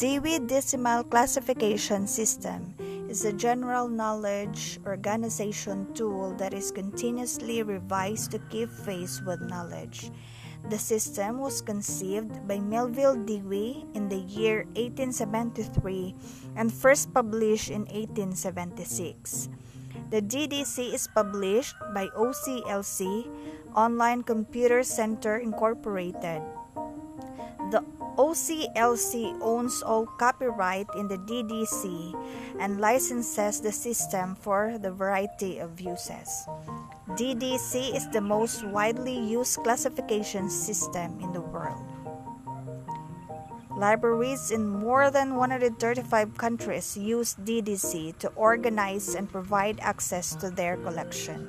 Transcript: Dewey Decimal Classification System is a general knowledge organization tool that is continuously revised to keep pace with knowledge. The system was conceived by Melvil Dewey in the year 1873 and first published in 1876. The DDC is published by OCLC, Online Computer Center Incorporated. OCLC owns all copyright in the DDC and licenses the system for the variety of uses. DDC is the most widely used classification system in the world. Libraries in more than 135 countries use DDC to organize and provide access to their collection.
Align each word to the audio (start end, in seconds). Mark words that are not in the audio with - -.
Dewey 0.00 0.40
Decimal 0.40 1.04
Classification 1.04 2.08
System 2.08 2.72
is 3.04 3.28
a 3.28 3.36
general 3.36 3.84
knowledge 3.84 4.80
organization 4.88 5.92
tool 5.92 6.32
that 6.40 6.56
is 6.56 6.72
continuously 6.72 7.60
revised 7.60 8.32
to 8.32 8.40
keep 8.48 8.72
pace 8.88 9.20
with 9.20 9.44
knowledge. 9.44 10.08
The 10.72 10.80
system 10.80 11.36
was 11.36 11.60
conceived 11.60 12.32
by 12.48 12.64
Melvil 12.64 13.12
Dewey 13.28 13.84
in 13.92 14.08
the 14.08 14.24
year 14.24 14.64
1873 14.72 16.16
and 16.56 16.72
first 16.72 17.12
published 17.12 17.68
in 17.68 17.84
1876. 17.92 19.52
The 20.08 20.24
DDC 20.24 20.96
is 20.96 21.12
published 21.12 21.76
by 21.92 22.08
OCLC, 22.16 23.28
Online 23.76 24.22
Computer 24.22 24.82
Center 24.82 25.36
Incorporated. 25.36 26.40
OCLC 28.20 29.32
owns 29.40 29.80
all 29.80 30.04
copyright 30.04 30.84
in 30.94 31.08
the 31.08 31.16
DDC 31.24 32.12
and 32.60 32.76
licenses 32.76 33.64
the 33.64 33.72
system 33.72 34.36
for 34.36 34.76
the 34.76 34.92
variety 34.92 35.56
of 35.56 35.80
uses. 35.80 36.44
DDC 37.16 37.96
is 37.96 38.04
the 38.12 38.20
most 38.20 38.60
widely 38.68 39.16
used 39.16 39.64
classification 39.64 40.50
system 40.50 41.16
in 41.24 41.32
the 41.32 41.40
world. 41.40 41.80
Libraries 43.72 44.50
in 44.50 44.68
more 44.68 45.10
than 45.10 45.36
135 45.36 46.36
countries 46.36 46.98
use 47.00 47.34
DDC 47.40 48.18
to 48.18 48.28
organize 48.36 49.14
and 49.14 49.32
provide 49.32 49.80
access 49.80 50.34
to 50.36 50.50
their 50.50 50.76
collection. 50.76 51.48